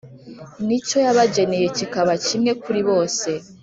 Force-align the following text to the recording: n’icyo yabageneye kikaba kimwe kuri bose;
n’icyo 0.65 0.97
yabageneye 1.05 1.65
kikaba 1.77 2.13
kimwe 2.25 2.51
kuri 2.63 2.81
bose; 2.89 3.29